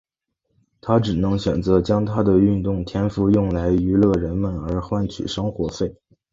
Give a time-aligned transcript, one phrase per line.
[0.81, 5.95] 他只能选择将他的运动天赋用来娱乐人们而换取生活费。